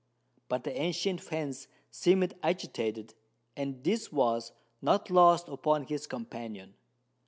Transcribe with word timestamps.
But 0.49 0.63
the 0.63 0.75
ancient 0.75 1.21
fence 1.21 1.67
seemed 1.91 2.33
agitated; 2.41 3.13
and 3.55 3.83
this 3.83 4.11
was 4.11 4.51
not 4.81 5.11
lost 5.11 5.47
upon 5.47 5.83
his 5.83 6.07
companion. 6.07 6.73